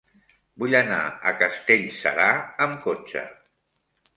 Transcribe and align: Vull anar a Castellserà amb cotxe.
Vull 0.61 0.77
anar 0.77 1.01
a 1.31 1.33
Castellserà 1.43 2.27
amb 2.67 2.81
cotxe. 2.87 3.25